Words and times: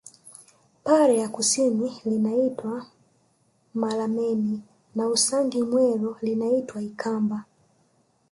Pare 0.83 1.17
ya 1.17 1.29
kusini 1.29 2.01
linaitwa 2.05 2.85
Malameni 3.73 4.61
na 4.95 5.07
Usangi 5.07 5.61
Mwero 5.63 6.17
linaitwa 6.21 6.81
Ikamba 6.81 7.43